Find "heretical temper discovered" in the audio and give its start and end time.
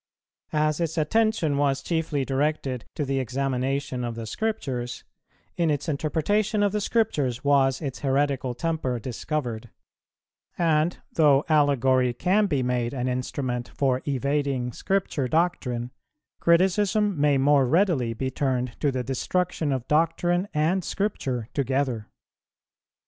7.99-9.69